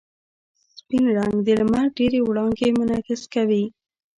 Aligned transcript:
سپین 0.77 1.05
رنګ 1.17 1.35
د 1.43 1.49
لمر 1.59 1.85
ډېرې 1.97 2.19
وړانګې 2.23 2.69
منعکس 2.77 3.21
کوي. 3.33 3.63